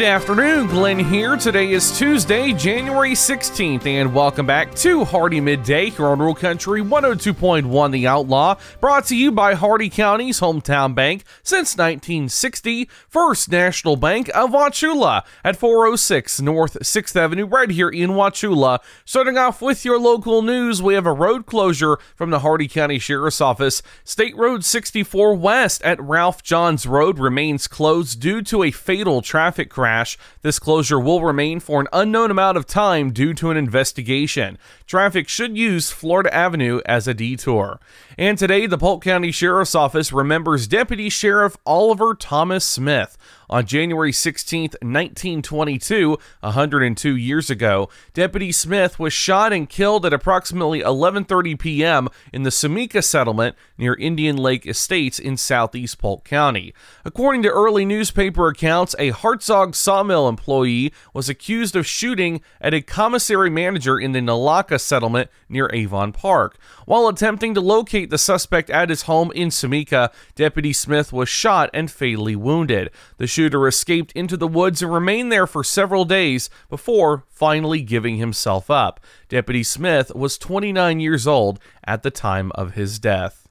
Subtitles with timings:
[0.00, 1.36] Good afternoon, Glenn here.
[1.36, 6.80] Today is Tuesday, January 16th, and welcome back to Hardee Midday here on Rural Country
[6.80, 13.94] 102.1 The Outlaw, brought to you by Hardee County's hometown bank since 1960, First National
[13.96, 18.78] Bank of Wauchula at 406 North 6th Avenue, right here in Wauchula.
[19.04, 22.98] Starting off with your local news, we have a road closure from the Hardee County
[22.98, 23.82] Sheriff's Office.
[24.04, 29.68] State Road 64 West at Ralph Johns Road remains closed due to a fatal traffic
[29.68, 30.16] crash crash.
[30.42, 34.56] This closure will remain for an unknown amount of time due to an investigation.
[34.86, 37.80] Traffic should use Florida Avenue as a detour.
[38.16, 43.18] And today, the Polk County Sheriff's Office remembers Deputy Sheriff Oliver Thomas Smith.
[43.50, 50.82] On January 16, 1922, 102 years ago, Deputy Smith was shot and killed at approximately
[50.82, 52.08] 11:30 p.m.
[52.32, 56.72] in the Samika settlement near Indian Lake Estates in southeast Polk County.
[57.04, 62.80] According to early newspaper accounts, a Hartzog sawmill employee was accused of shooting at a
[62.80, 66.56] commissary manager in the Nalaka settlement near Avon Park.
[66.86, 71.68] While attempting to locate the suspect at his home in Samika, Deputy Smith was shot
[71.74, 72.90] and fatally wounded.
[73.16, 78.18] The shooter escaped into the woods and remained there for several days before finally giving
[78.18, 79.00] himself up.
[79.30, 83.48] Deputy Smith was 29 years old at the time of his death.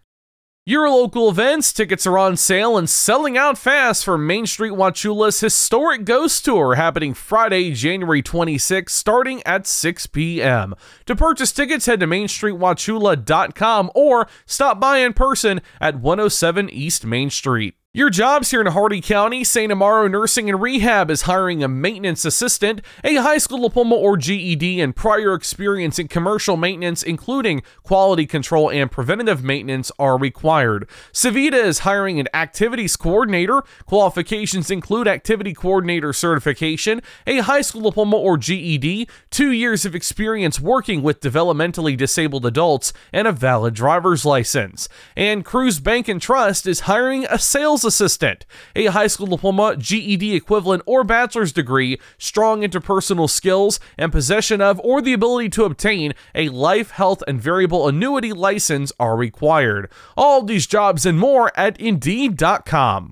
[0.63, 5.39] Your local events tickets are on sale and selling out fast for Main Street Wauchula's
[5.39, 10.75] historic ghost tour happening Friday, January 26, starting at 6 p.m.
[11.07, 17.31] To purchase tickets, head to mainstreetwauchula.com or stop by in person at 107 East Main
[17.31, 17.78] Street.
[17.91, 19.73] Your jobs here in Hardee County, St.
[19.73, 24.79] Amaro Nursing and Rehab is hiring a maintenance assistant, a high school diploma or GED,
[24.79, 30.87] and prior experience in commercial maintenance, including quality control and preventative maintenance, are required.
[31.11, 33.63] Sevita is hiring an activities coordinator.
[33.87, 40.59] Qualifications include activity coordinator certification, a high school diploma or GED, two years of experience
[40.59, 44.87] working with developmentally disabled adults, and a valid driver's license.
[45.15, 48.45] And Crews Bank and Trust is hiring a sales assistant,
[48.75, 54.79] a high school diploma, GED equivalent, or bachelor's degree, strong interpersonal skills, and possession of
[54.79, 59.91] or the ability to obtain a life, health, and variable annuity license are required.
[60.15, 63.11] All these jobs and more at Indeed.com.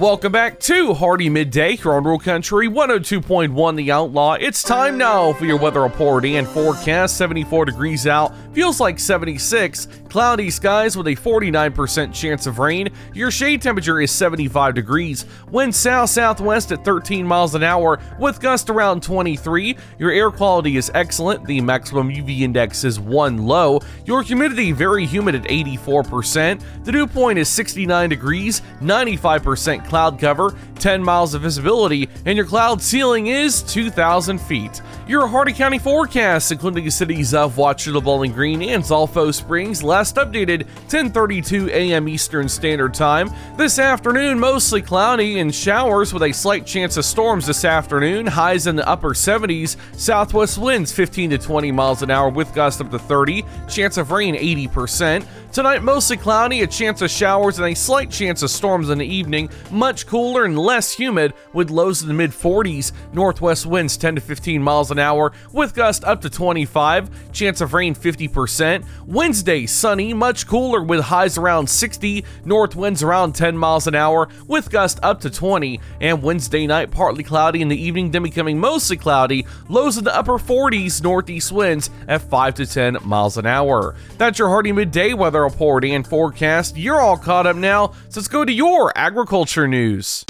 [0.00, 4.32] Welcome back to Hardee Midday here on Rural Country 102.1 The Outlaw.
[4.40, 7.18] It's time now for your weather report and forecast.
[7.18, 9.88] 74 degrees out, feels like 76.
[10.08, 12.88] Cloudy skies with a 49% chance of rain.
[13.14, 15.24] Your shade temperature is 75 degrees.
[15.50, 19.76] Wind south southwest at 13 miles an hour with gust around 23.
[19.98, 21.46] Your air quality is excellent.
[21.46, 23.80] The maximum UV index is 1 low.
[24.04, 26.60] Your humidity very humid at 84%.
[26.84, 32.46] The dew point is 69 degrees, 95% cloud cover, 10 miles of visibility, and your
[32.46, 34.80] cloud ceiling is 2,000 feet.
[35.06, 40.16] Your Hardee County forecast, including the cities of Wauchula, Bowling Green, and Zolfo Springs, last
[40.16, 42.08] updated 10:32 a.m.
[42.08, 43.30] Eastern Standard Time.
[43.58, 48.26] This afternoon, mostly cloudy and showers with a slight chance of storms this afternoon.
[48.26, 49.76] Highs in the upper 70s.
[49.92, 53.44] Southwest winds 15 to 20 miles an hour with gusts up to 30.
[53.68, 55.26] Chance of rain 80%.
[55.52, 59.04] Tonight, mostly cloudy, a chance of showers, and a slight chance of storms in the
[59.04, 59.50] evening.
[59.72, 62.92] Much cooler and less humid with lows in the mid 40s.
[63.12, 67.32] Northwest winds 10 to 15 miles an hour with gusts up to 25.
[67.32, 68.84] Chance of rain 50%.
[69.08, 72.24] Wednesday, sunny, much cooler with highs around 60.
[72.44, 75.80] North winds around 10 miles an hour with gusts up to 20.
[76.00, 79.44] And Wednesday night, partly cloudy in the evening, then becoming mostly cloudy.
[79.68, 83.96] Lows in the upper 40s, northeast winds at 5 to 10 miles an hour.
[84.16, 86.76] That's your Hardee midday weather report and forecast.
[86.76, 90.24] You're all caught up now, so let's go to your agriculture news.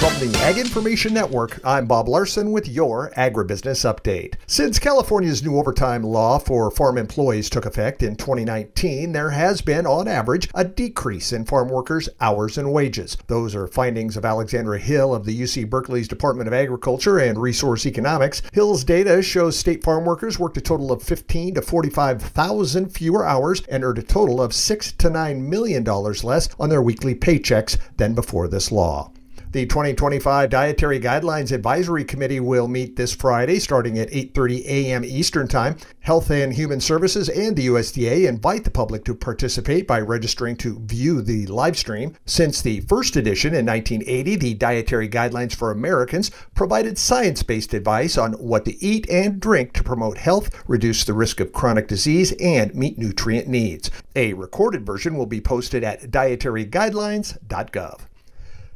[0.00, 4.36] From the Ag Information Network, I'm Bob Larson with your Agribusiness Update.
[4.46, 9.86] Since California's new overtime law for farm employees took effect in 2019, there has been,
[9.86, 13.18] on average, a decrease in farm workers' hours and wages.
[13.26, 17.84] Those are findings of Alexandra Hill of the UC Berkeley's Department of Agriculture and Resource
[17.84, 18.40] Economics.
[18.54, 23.60] Hill's data shows state farm workers worked a total of 15 to 45,000 fewer hours
[23.68, 27.76] and earned a total of 6 to 9 million dollars less on their weekly paychecks
[27.98, 29.12] than before this law.
[29.52, 35.04] The 2025 Dietary Guidelines Advisory Committee will meet this Friday starting at 8:30 a.m.
[35.04, 35.76] Eastern Time.
[35.98, 40.78] Health and Human Services and the USDA invite the public to participate by registering to
[40.78, 42.14] view the live stream.
[42.26, 48.34] Since the first edition in 1980, the Dietary Guidelines for Americans provided science-based advice on
[48.34, 52.72] what to eat and drink to promote health, reduce the risk of chronic disease, and
[52.76, 53.90] meet nutrient needs.
[54.14, 58.00] A recorded version will be posted at dietaryguidelines.gov.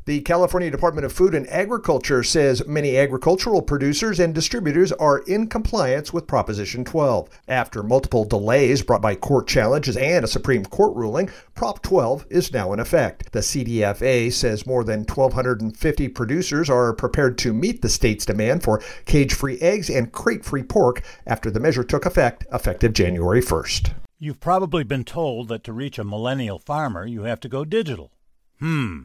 [0.06, 5.46] The California Department of Food and Agriculture says many agricultural producers and distributors are in
[5.46, 7.30] compliance with Proposition 12.
[7.48, 12.52] After multiple delays brought by court challenges and a Supreme Court ruling, Prop 12 is
[12.52, 13.32] now in effect.
[13.32, 18.82] The CDFA says more than 1,250 producers are prepared to meet the state's demand for
[19.06, 23.94] cage free eggs and crate free pork after the measure took effect effective January 1st.
[24.18, 28.12] You've probably been told that to reach a millennial farmer, you have to go digital.
[28.58, 29.04] Hmm.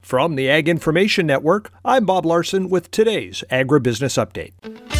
[0.00, 4.99] From the Ag Information Network, I'm Bob Larson with today's Agribusiness Update.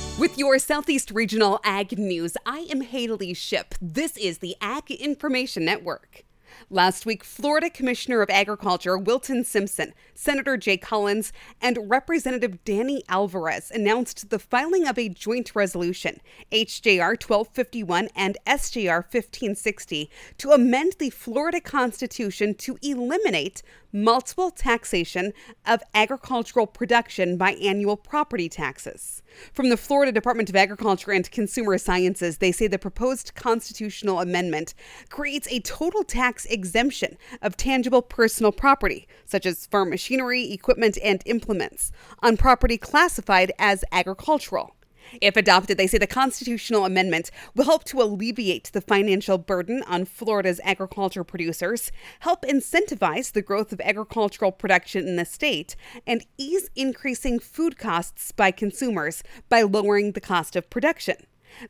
[0.19, 3.73] With your Southeast Regional Ag News, I am Haley Ship.
[3.81, 6.25] This is the Ag Information Network.
[6.73, 13.71] Last week, Florida Commissioner of Agriculture Wilton Simpson, Senator Jay Collins, and Representative Danny Alvarez
[13.71, 16.21] announced the filing of a joint resolution,
[16.53, 23.63] HJR 1251 and SJR 1560, to amend the Florida Constitution to eliminate
[23.93, 25.33] multiple taxation
[25.65, 29.21] of agricultural production by annual property taxes.
[29.53, 34.73] From the Florida Department of Agriculture and Consumer Sciences, they say the proposed constitutional amendment
[35.09, 41.23] creates a total tax exemption of tangible personal property, such as farm machinery, equipment, and
[41.25, 44.75] implements, on property classified as agricultural.
[45.19, 50.05] If adopted, they say the constitutional amendment will help to alleviate the financial burden on
[50.05, 55.75] Florida's agriculture producers, help incentivize the growth of agricultural production in the state,
[56.05, 61.15] and ease increasing food costs by consumers by lowering the cost of production.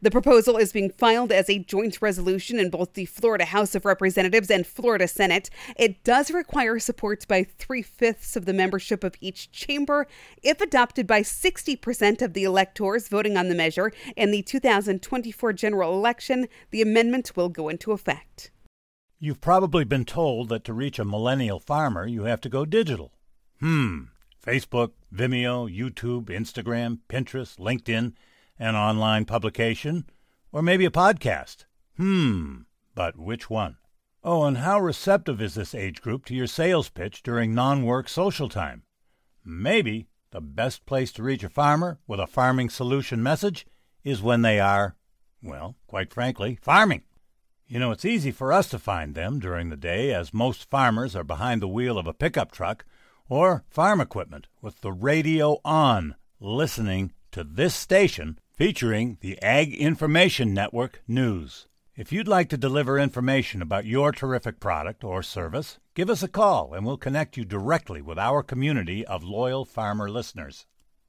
[0.02, 3.86] The proposal is being filed as a joint resolution in both the Florida House of
[3.86, 5.50] Representatives and Florida Senate.
[5.76, 10.08] It does require support by three fifths of the membership of each chamber.
[10.44, 15.94] If adopted by 60% of the electors voting on the measure in the 2024 general
[15.94, 18.52] election, the amendment will go into effect.
[19.20, 23.14] You've probably been told that to reach a millennial farmer, you have to go digital.
[23.60, 24.06] Hmm.
[24.44, 28.14] Facebook, Vimeo, YouTube, Instagram, Pinterest, LinkedIn
[28.62, 30.06] an online publication,
[30.52, 31.66] or maybe a podcast.
[31.98, 32.60] Hmm,
[32.94, 33.78] but which one?
[34.24, 38.08] Oh, and how receptive is this age group to your sales pitch during non work
[38.08, 38.84] social time?
[39.44, 43.66] Maybe the best place to reach a farmer with a farming solution message
[44.04, 44.96] is when they are,
[45.42, 47.02] well, quite frankly, farming.
[47.66, 51.16] You know, it's easy for us to find them during the day as most farmers
[51.16, 52.86] are behind the wheel of a pickup truck
[53.28, 60.54] or farm equipment with the radio on, listening to this station featuring the Ag Information
[60.54, 61.66] Network News.
[61.96, 66.28] If you'd like to deliver information about your terrific product or service, give us a
[66.28, 70.68] call and we'll connect you directly with our community of loyal farmer listeners.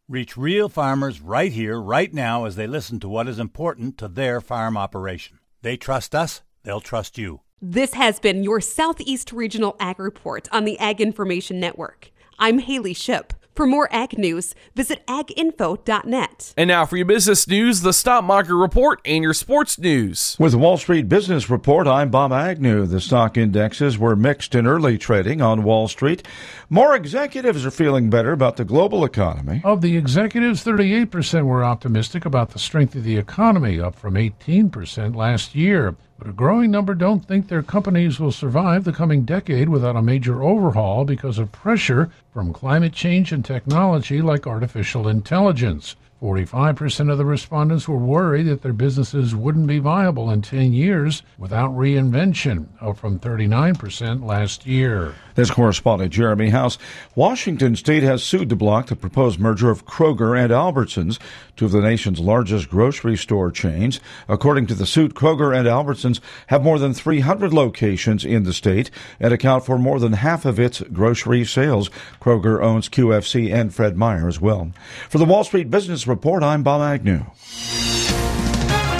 [0.08, 4.08] Reach real farmers right here, right now, as they listen to what is important to
[4.08, 5.38] their farm operation.
[5.60, 7.42] They trust us, they'll trust you.
[7.60, 12.12] This has been your Southeast Regional Ag Report on the Ag Information Network.
[12.38, 13.34] I'm Haley Ship.
[13.54, 16.54] For more ag news, visit aginfo.net.
[16.56, 20.36] And now for your business news, the stock market report, and your sports news.
[20.38, 22.86] With Wall Street Business Report, I'm Bob Agnew.
[22.86, 26.26] The stock indexes were mixed in early trading on Wall Street.
[26.70, 29.60] More executives are feeling better about the global economy.
[29.64, 35.14] Of the executives, 38% were optimistic about the strength of the economy, up from 18%
[35.14, 35.94] last year.
[36.22, 40.02] But a growing number don't think their companies will survive the coming decade without a
[40.02, 45.96] major overhaul because of pressure from climate change and technology like artificial intelligence.
[46.22, 51.24] 45% of the respondents were worried that their businesses wouldn't be viable in 10 years
[51.36, 55.16] without reinvention, up from 39% last year.
[55.34, 56.78] This correspondent Jeremy House.
[57.16, 61.18] Washington state has sued to block the proposed merger of Kroger and Albertsons,
[61.56, 63.98] two of the nation's largest grocery store chains.
[64.28, 68.92] According to the suit, Kroger and Albertsons have more than 300 locations in the state
[69.18, 71.90] and account for more than half of its grocery sales.
[72.20, 74.70] Kroger owns QFC and Fred Meyer as well.
[75.08, 77.24] For the Wall Street Business Report, I'm Bob Agnew.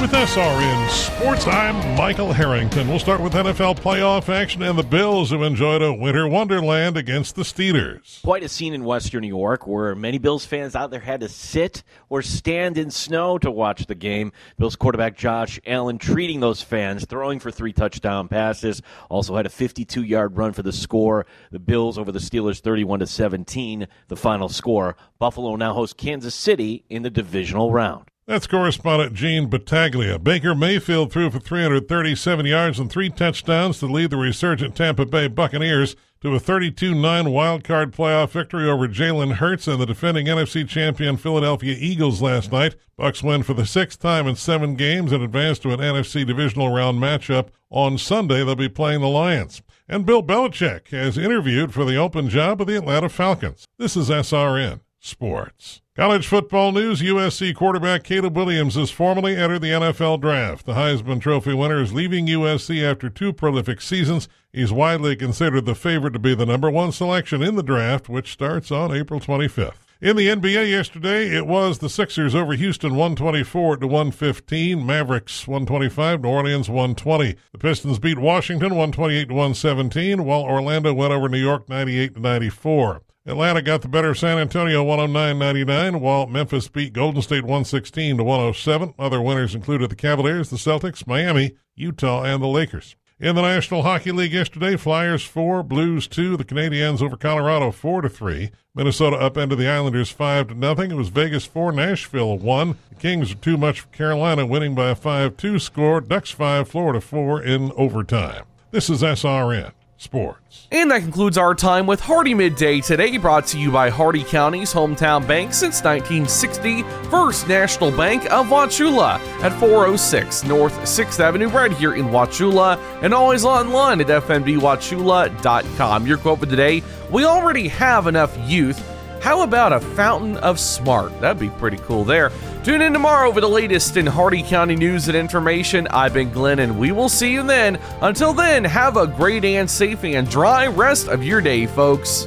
[0.03, 2.89] With SRN Sports, I'm Michael Harrington.
[2.89, 7.37] We'll start with NFL playoff action, and the Bills have enjoyed a winter wonderland against
[7.37, 8.21] the Steelers.
[8.25, 11.29] Quite a scene in Western New York where many Bills fans out there had to
[11.29, 14.33] sit or stand in snow to watch the game.
[14.59, 18.83] Bills quarterback Josh Allen treating those fans, throwing for three touchdown passes.
[19.09, 21.27] Also had a 52 yard run for the score.
[21.53, 24.97] The Bills over the Steelers 31 to 17, the final score.
[25.21, 28.12] Buffalo now hosts Kansas City in the divisional round.
[28.25, 30.17] That's correspondent Gene Battaglia.
[30.17, 35.27] Baker Mayfield threw for 337 yards and three touchdowns to lead the resurgent Tampa Bay
[35.27, 41.17] Buccaneers to a 32-9 wildcard playoff victory over Jalen Hurts and the defending NFC champion
[41.17, 42.77] Philadelphia Eagles last night.
[42.97, 46.73] Bucs win for the sixth time in seven games and advance to an NFC divisional
[46.73, 47.49] round matchup.
[47.71, 49.63] On Sunday, they'll be playing the Lions.
[49.89, 53.67] And Bill Belichick has interviewed for the open job of the Atlanta Falcons.
[53.79, 55.83] This is SRN Sports.
[55.97, 60.65] College football news USC quarterback Caleb Williams has formally entered the NFL draft.
[60.65, 64.29] The Heisman Trophy winner is leaving USC after two prolific seasons.
[64.53, 68.33] He's widely considered the favorite to be the number one selection in the draft, which
[68.33, 69.75] starts on April 25th.
[70.01, 76.23] In the NBA yesterday, it was the Sixers over Houston 124 to 115, Mavericks 125,
[76.23, 77.35] New Orleans 120.
[77.51, 82.21] The Pistons beat Washington 128 to 117, while Orlando went over New York 98 to
[82.21, 83.03] 94.
[83.25, 88.25] Atlanta got the better of San Antonio 109-99, while Memphis beat Golden State 116 to
[88.25, 88.95] 107.
[88.99, 92.97] Other winners included the Cavaliers, the Celtics, Miami, Utah, and the Lakers.
[93.21, 98.03] In the National Hockey League yesterday, Flyers 4, Blues 2, the Canadiens over Colorado 4
[98.03, 98.51] to 3.
[98.75, 100.91] Minnesota upended the Islanders 5 to nothing.
[100.91, 102.77] It was Vegas 4, Nashville 1.
[102.89, 106.01] The Kings are too much for Carolina, winning by a 5-2 score.
[106.01, 108.47] Ducks 5, Florida 4 in overtime.
[108.73, 109.71] This is SRN
[110.03, 110.67] Sports.
[110.73, 114.73] And that concludes our time with Hardee Midday today, brought to you by Hardee County's
[114.73, 121.73] hometown bank since 1960, First National Bank of Wauchula at 406 North 6th Avenue, right
[121.73, 126.07] here in Wauchula, and always online at fnbwauchula.com.
[126.07, 128.85] Your quote for today We already have enough youth.
[129.23, 131.21] How about a fountain of smart?
[131.21, 132.33] That'd be pretty cool there.
[132.65, 135.87] Tune in tomorrow for the latest in Hardee County news and information.
[135.87, 137.79] I've been Glenn, and we will see you then.
[138.01, 142.27] Until then, have a great and safe and dry rest of your day, folks.